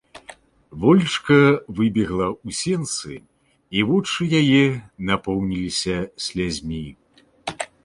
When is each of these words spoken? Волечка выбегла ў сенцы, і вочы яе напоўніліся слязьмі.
Волечка 0.85 1.35
выбегла 1.79 2.27
ў 2.29 2.49
сенцы, 2.61 3.13
і 3.79 3.85
вочы 3.91 4.21
яе 4.41 4.65
напоўніліся 5.13 5.97
слязьмі. 6.27 6.83